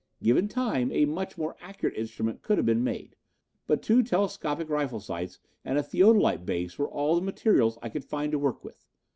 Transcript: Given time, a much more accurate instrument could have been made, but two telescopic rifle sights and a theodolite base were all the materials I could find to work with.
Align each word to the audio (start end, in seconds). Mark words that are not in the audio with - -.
Given 0.23 0.47
time, 0.47 0.91
a 0.93 1.05
much 1.05 1.37
more 1.37 1.55
accurate 1.59 1.95
instrument 1.95 2.41
could 2.41 2.57
have 2.57 2.65
been 2.65 2.83
made, 2.83 3.15
but 3.67 3.83
two 3.83 4.01
telescopic 4.01 4.67
rifle 4.67 4.99
sights 4.99 5.37
and 5.63 5.77
a 5.77 5.83
theodolite 5.83 6.43
base 6.43 6.79
were 6.79 6.89
all 6.89 7.13
the 7.15 7.21
materials 7.21 7.77
I 7.83 7.89
could 7.89 8.03
find 8.05 8.31
to 8.31 8.39
work 8.39 8.63
with. 8.63 8.87